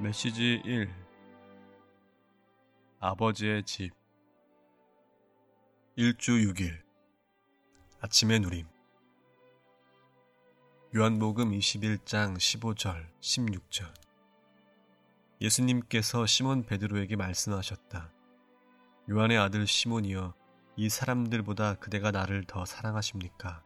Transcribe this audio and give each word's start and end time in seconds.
메시지 0.00 0.62
1 0.64 0.88
아버지의 3.00 3.64
집 3.64 3.90
1주 5.96 6.54
6일 6.54 6.80
아침의 8.00 8.40
누림 8.40 8.66
요한복음 10.94 11.50
21장 11.50 12.36
15절 12.36 13.06
16절 13.20 13.92
예수님께서 15.40 16.26
시몬 16.26 16.64
베드로에게 16.64 17.14
말씀하셨다. 17.14 18.10
요한의 19.10 19.38
아들 19.38 19.66
시몬이여 19.66 20.34
이 20.76 20.88
사람들보다 20.88 21.74
그대가 21.74 22.10
나를 22.10 22.44
더 22.44 22.64
사랑하십니까? 22.64 23.62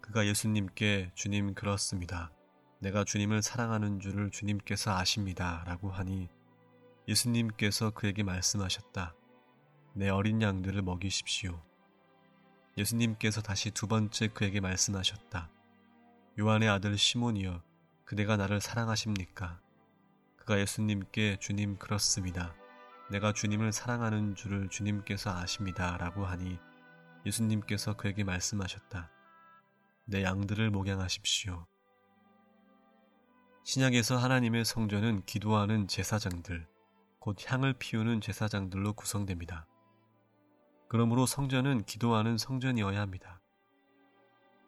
그가 0.00 0.26
예수님께 0.26 1.12
주님 1.14 1.54
그렇습니다. 1.54 2.32
내가 2.78 3.04
주님을 3.04 3.42
사랑하는 3.42 4.00
줄을 4.00 4.30
주님께서 4.30 4.94
아십니다. 4.96 5.64
라고 5.66 5.90
하니 5.90 6.28
예수님께서 7.08 7.90
그에게 7.90 8.22
말씀하셨다. 8.22 9.14
내 9.94 10.08
어린 10.08 10.42
양들을 10.42 10.82
먹이십시오. 10.82 11.62
예수님께서 12.76 13.40
다시 13.40 13.70
두 13.70 13.86
번째 13.86 14.28
그에게 14.28 14.60
말씀하셨다. 14.60 15.50
요한의 16.38 16.68
아들 16.68 16.98
시몬이여, 16.98 17.62
그대가 18.04 18.36
나를 18.36 18.60
사랑하십니까? 18.60 19.58
그가 20.36 20.60
예수님께 20.60 21.38
주님 21.40 21.78
그렇습니다. 21.78 22.54
내가 23.10 23.32
주님을 23.32 23.72
사랑하는 23.72 24.34
줄을 24.34 24.68
주님께서 24.68 25.30
아십니다. 25.30 25.96
라고 25.96 26.26
하니 26.26 26.58
예수님께서 27.24 27.94
그에게 27.94 28.22
말씀하셨다. 28.22 29.10
내 30.04 30.22
양들을 30.22 30.70
목양하십시오. 30.70 31.66
신약에서 33.66 34.16
하나님의 34.16 34.64
성전은 34.64 35.22
기도하는 35.26 35.88
제사장들, 35.88 36.68
곧 37.18 37.36
향을 37.44 37.72
피우는 37.72 38.20
제사장들로 38.20 38.92
구성됩니다. 38.92 39.66
그러므로 40.86 41.26
성전은 41.26 41.82
기도하는 41.82 42.38
성전이어야 42.38 43.00
합니다. 43.00 43.40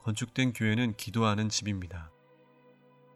건축된 0.00 0.52
교회는 0.54 0.96
기도하는 0.96 1.48
집입니다. 1.48 2.10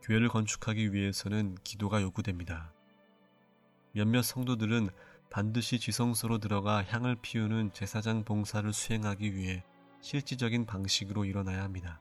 교회를 0.03 0.29
건축하기 0.29 0.93
위해서는 0.93 1.57
기도가 1.65 2.03
요구됩니다. 2.03 2.73
몇몇 3.91 4.23
성도들은 4.23 4.91
반드시 5.29 5.81
지성소로 5.81 6.39
들어가 6.39 6.85
향을 6.85 7.17
피우는 7.21 7.73
제사장 7.73 8.23
봉사를 8.23 8.73
수행하기 8.73 9.35
위해 9.35 9.65
실질적인 10.03 10.67
방식으로 10.67 11.25
일어나야 11.25 11.65
합니다. 11.65 12.01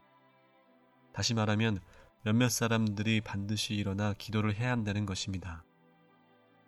다시 1.12 1.34
말하면 1.34 1.80
몇몇 2.24 2.48
사람들이 2.48 3.20
반드시 3.20 3.74
일어나 3.74 4.14
기도를 4.14 4.54
해야 4.54 4.70
한다는 4.70 5.04
것입니다. 5.04 5.62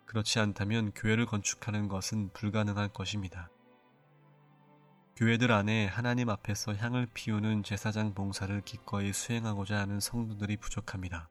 그렇지 0.05 0.37
않다면 0.39 0.91
교회를 0.91 1.25
건축하는 1.25 1.87
것은 1.87 2.29
불가능할 2.33 2.89
것입니다. 2.89 3.49
교회들 5.15 5.51
안에 5.51 5.87
하나님 5.87 6.29
앞에서 6.29 6.75
향을 6.75 7.07
피우는 7.11 7.63
제사장 7.63 8.13
봉사를 8.13 8.61
기꺼이 8.61 9.11
수행하고자 9.11 9.79
하는 9.79 9.99
성도들이 9.99 10.57
부족합니다. 10.57 11.27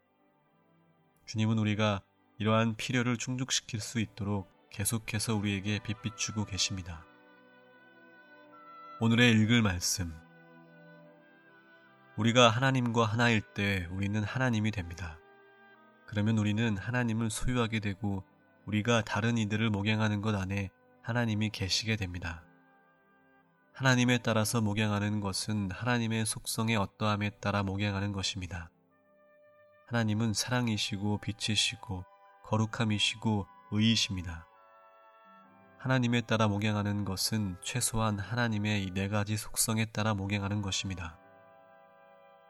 주님은 1.26 1.56
우리가 1.58 2.02
이러한 2.38 2.74
필요를 2.74 3.18
충족시킬 3.18 3.78
수 3.78 4.00
있도록 4.00 4.50
계속해서 4.72 5.36
우리에게 5.36 5.78
빛비추고 5.84 6.46
계십니다. 6.46 7.06
오늘의 9.00 9.34
읽을 9.34 9.62
말씀 9.62 10.25
우리가 12.16 12.48
하나님과 12.48 13.04
하나일 13.04 13.42
때 13.42 13.86
우리는 13.90 14.22
하나님이 14.22 14.70
됩니다. 14.70 15.18
그러면 16.06 16.38
우리는 16.38 16.76
하나님을 16.76 17.30
소유하게 17.30 17.80
되고 17.80 18.24
우리가 18.64 19.02
다른 19.02 19.36
이들을 19.36 19.68
목양하는 19.70 20.22
것 20.22 20.34
안에 20.34 20.70
하나님이 21.02 21.50
계시게 21.50 21.96
됩니다. 21.96 22.42
하나님에 23.74 24.18
따라서 24.18 24.62
목양하는 24.62 25.20
것은 25.20 25.70
하나님의 25.70 26.24
속성의 26.24 26.76
어떠함에 26.76 27.30
따라 27.40 27.62
목양하는 27.62 28.12
것입니다. 28.12 28.70
하나님은 29.88 30.32
사랑이시고 30.32 31.18
빛이시고 31.18 32.04
거룩함이시고 32.44 33.46
의이십니다. 33.72 34.46
하나님에 35.78 36.22
따라 36.22 36.48
목양하는 36.48 37.04
것은 37.04 37.56
최소한 37.62 38.18
하나님의 38.18 38.84
이 38.84 38.90
네 38.92 39.08
가지 39.08 39.36
속성에 39.36 39.84
따라 39.86 40.14
목양하는 40.14 40.62
것입니다. 40.62 41.18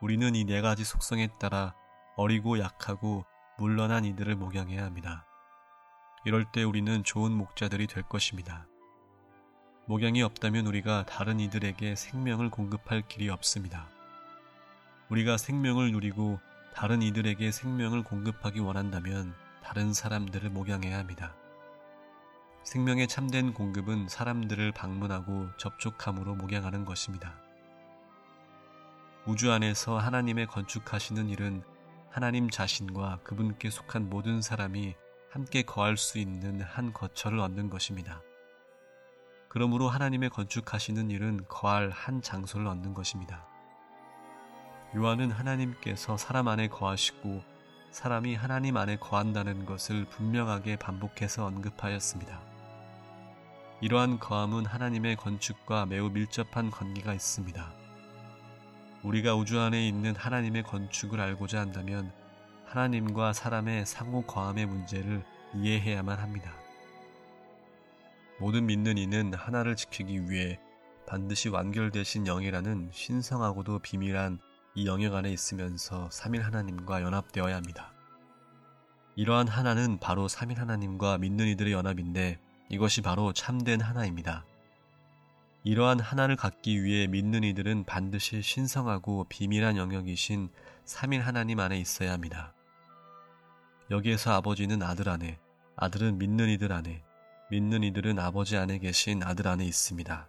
우리는 0.01 0.35
이 0.35 0.45
네 0.45 0.61
가지 0.61 0.85
속성에 0.85 1.29
따라 1.41 1.75
어리고 2.17 2.59
약하고 2.59 3.25
물러난 3.59 4.05
이들을 4.05 4.37
목양해야 4.37 4.85
합니다. 4.85 5.25
이럴 6.27 6.45
때 6.45 6.63
우리는 6.65 7.03
좋은 7.03 7.33
목자들이 7.33 7.87
될 7.87 8.03
것입니다. 8.03 8.67
목양이 9.87 10.23
없다면 10.23 10.67
우리가 10.67 11.07
다른 11.07 11.41
이들에게 11.41 11.95
생명을 11.95 12.51
공급할 12.51 13.09
길이 13.09 13.31
없습니다. 13.31 13.89
우리가 15.09 15.39
생명을 15.39 15.93
누리고 15.93 16.41
다른 16.75 17.01
이들에게 17.01 17.51
생명을 17.51 18.03
공급하기 18.03 18.61
원한다면 18.61 19.35
다른 19.63 19.95
사람들을 19.95 20.51
목양해야 20.51 20.99
합니다. 20.99 21.35
생명의 22.65 23.07
참된 23.07 23.55
공급은 23.55 24.09
사람들을 24.09 24.73
방문하고 24.73 25.49
접촉함으로 25.57 26.35
목양하는 26.35 26.85
것입니다. 26.85 27.46
우주 29.27 29.51
안에서 29.51 29.99
하나님의 29.99 30.47
건축하시는 30.47 31.29
일은 31.31 31.65
하나님 32.11 32.49
자신과 32.49 33.19
그분께 33.25 33.71
속한 33.71 34.09
모든 34.09 34.41
사람이 34.41 34.95
함께 35.33 35.63
거할 35.63 35.97
수 35.97 36.19
있는 36.19 36.61
한 36.61 36.93
거처를 36.93 37.41
얻는 37.41 37.69
것입니다. 37.69 38.23
그러므로 39.49 39.89
하나님의 39.89 40.31
건축하시는 40.31 41.11
일은 41.11 41.45
거할 41.49 41.91
한 41.91 42.23
장소를 42.23 42.69
얻는 42.69 42.95
것입니다. 42.95 43.45
요한은 44.95 45.33
하나님께서 45.33 46.17
사람 46.17 46.47
안에 46.47 46.69
거하시고 46.69 47.43
사람이 47.91 48.37
하나님 48.37 48.77
안에 48.77 48.97
거한다는 48.97 49.67
것을 49.67 50.05
분명하게 50.05 50.77
반복해서 50.77 51.47
언급하였습니다. 51.47 52.41
이러한 53.81 54.21
거함은 54.21 54.67
하나님의 54.67 55.17
건축과 55.17 55.87
매우 55.87 56.11
밀접한 56.11 56.71
관계가 56.71 57.13
있습니다. 57.13 57.86
우리가 59.03 59.35
우주 59.35 59.61
안에 59.61 59.87
있는 59.87 60.17
하나님의 60.17 60.63
건축을 60.65 61.21
알고자 61.21 61.61
한다면 61.61 62.13
하나님과 62.65 63.33
사람의 63.33 63.87
상호 63.87 64.23
거함의 64.23 64.67
문제를 64.67 65.25
이해해야만 65.55 66.19
합니다. 66.19 66.53
모든 68.39 68.67
믿는 68.67 68.99
이는 68.99 69.33
하나를 69.33 69.77
지키기 69.77 70.29
위해 70.31 70.59
반드시 71.07 71.49
완결되신 71.49 72.25
영이라는 72.25 72.91
신성하고도 72.93 73.79
비밀한 73.79 74.41
이 74.75 74.87
영역 74.87 75.15
안에 75.15 75.31
있으면서 75.31 76.09
3일 76.11 76.41
하나님과 76.41 77.03
연합되어야 77.03 77.55
합니다. 77.55 77.93
이러한 79.15 79.49
하나는 79.49 79.99
바로 79.99 80.27
3일 80.27 80.57
하나님과 80.57 81.19
믿는 81.19 81.47
이들의 81.47 81.73
연합인데 81.73 82.39
이것이 82.69 83.01
바로 83.01 83.33
참된 83.33 83.81
하나입니다. 83.81 84.45
이러한 85.67 85.99
하나를 85.99 86.37
갖기 86.37 86.85
위해 86.85 87.09
믿는 87.09 87.43
이들은 87.43 87.87
반드시 87.87 88.41
신성하고 88.41 89.27
비밀한 89.29 89.77
영역이신 89.77 90.49
3일 90.85 91.19
하나님 91.19 91.59
안에 91.59 91.77
있어야 91.77 92.13
합니다. 92.13 92.55
여기에서 93.91 94.33
아버지는 94.33 94.81
아들 94.85 95.09
안에, 95.09 95.41
아들은 95.75 96.19
믿는 96.19 96.51
이들 96.51 96.73
안에, 96.73 97.03
믿는 97.51 97.83
이들은 97.83 98.17
아버지 98.21 98.57
안에 98.57 98.79
계신 98.79 99.25
아들 99.25 99.49
안에 99.49 99.65
있습니다. 99.65 100.29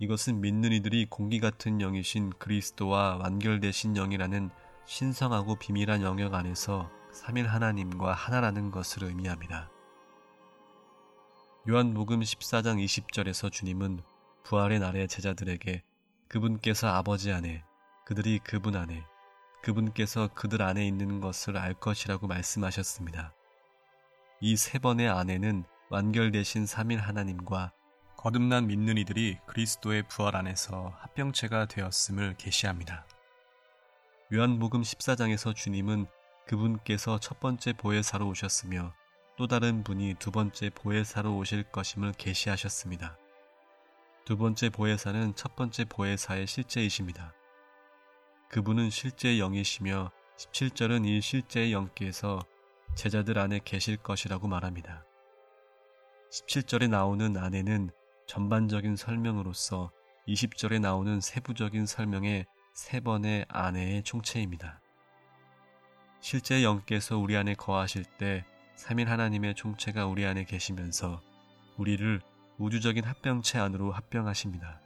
이것은 0.00 0.40
믿는 0.40 0.72
이들이 0.72 1.06
공기 1.08 1.38
같은 1.38 1.78
영이신 1.78 2.30
그리스도와 2.30 3.18
완결되신 3.18 3.94
영이라는 3.94 4.50
신성하고 4.86 5.54
비밀한 5.54 6.02
영역 6.02 6.34
안에서 6.34 6.90
3일 7.14 7.44
하나님과 7.44 8.12
하나라는 8.12 8.72
것을 8.72 9.04
의미합니다. 9.04 9.70
요한복음 11.68 12.22
14장 12.22 12.84
20절에서 12.84 13.52
주님은 13.52 14.00
부활의 14.46 14.78
날에 14.78 15.08
제자들에게 15.08 15.82
그분께서 16.28 16.86
아버지 16.86 17.32
안에, 17.32 17.64
그들이 18.04 18.38
그분 18.38 18.76
안에, 18.76 19.02
그분께서 19.64 20.28
그들 20.34 20.62
안에 20.62 20.86
있는 20.86 21.20
것을 21.20 21.56
알 21.56 21.74
것이라고 21.74 22.28
말씀하셨습니다. 22.28 23.34
이 24.40 24.56
세 24.56 24.78
번의 24.78 25.08
안에는 25.08 25.64
완결되신 25.90 26.64
3일 26.64 26.98
하나님과 26.98 27.72
거듭난 28.16 28.68
믿는 28.68 28.98
이들이 28.98 29.38
그리스도의 29.46 30.04
부활 30.06 30.36
안에서 30.36 30.92
합병체가 31.00 31.66
되었음을 31.66 32.36
계시합니다. 32.38 33.04
요한복음 34.32 34.82
14장에서 34.82 35.56
주님은 35.56 36.06
그분께서 36.46 37.18
첫 37.18 37.40
번째 37.40 37.72
보혜사로 37.72 38.28
오셨으며 38.28 38.94
또 39.36 39.48
다른 39.48 39.82
분이 39.82 40.14
두 40.20 40.30
번째 40.30 40.70
보혜사로 40.70 41.36
오실 41.36 41.64
것임을 41.72 42.12
계시하셨습니다. 42.12 43.18
두 44.26 44.36
번째 44.36 44.70
보혜사는 44.70 45.36
첫 45.36 45.54
번째 45.54 45.84
보혜사의 45.84 46.48
실제이십니다. 46.48 47.32
그분은 48.48 48.90
실제의 48.90 49.38
영이시며 49.38 50.10
17절은 50.36 51.06
이 51.06 51.20
실제의 51.20 51.72
영께서 51.72 52.40
제자들 52.96 53.38
안에 53.38 53.60
계실 53.64 53.96
것이라고 53.96 54.48
말합니다. 54.48 55.04
17절에 56.32 56.90
나오는 56.90 57.36
아내는 57.36 57.90
전반적인 58.26 58.96
설명으로서 58.96 59.92
20절에 60.26 60.80
나오는 60.80 61.20
세부적인 61.20 61.86
설명의 61.86 62.46
세 62.74 62.98
번의 62.98 63.46
아내의 63.48 64.02
총체입니다. 64.02 64.80
실제 66.20 66.64
영께서 66.64 67.16
우리 67.16 67.36
안에 67.36 67.54
거하실 67.54 68.02
때 68.18 68.44
3인 68.76 69.04
하나님의 69.04 69.54
총체가 69.54 70.06
우리 70.06 70.26
안에 70.26 70.42
계시면서 70.42 71.22
우리를 71.76 72.20
우주적인 72.58 73.04
합병체 73.04 73.58
안으로 73.58 73.92
합병하십니다. 73.92 74.80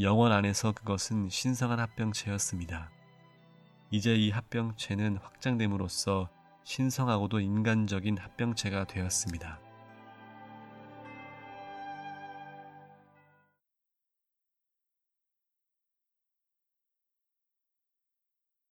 영원 0.00 0.32
안에서 0.32 0.72
그것은 0.72 1.28
신성한 1.28 1.78
합병체였습니다. 1.78 2.90
이제 3.90 4.14
이 4.14 4.30
합병체는 4.30 5.18
확장됨으로써 5.18 6.28
신성하고도 6.64 7.40
인간적인 7.40 8.18
합병체가 8.18 8.84
되었습니다. 8.84 9.67